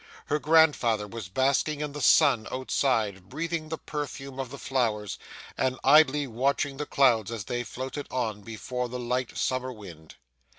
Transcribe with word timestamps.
Her 0.25 0.39
grandfather 0.39 1.05
was 1.07 1.29
basking 1.29 1.79
in 1.81 1.91
the 1.91 2.01
sun 2.01 2.47
outside, 2.51 3.29
breathing 3.29 3.69
the 3.69 3.77
perfume 3.77 4.39
of 4.39 4.49
the 4.49 4.57
flowers, 4.57 5.19
and 5.55 5.77
idly 5.83 6.25
watching 6.25 6.77
the 6.77 6.87
clouds 6.87 7.29
as 7.31 7.45
they 7.45 7.63
floated 7.63 8.07
on 8.09 8.41
before 8.41 8.89
the 8.89 8.97
light 8.97 9.37
summer 9.37 9.71
wind. 9.71 10.15